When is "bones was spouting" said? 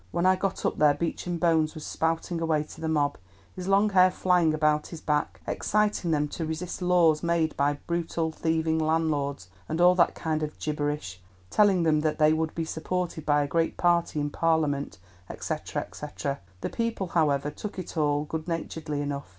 1.37-2.41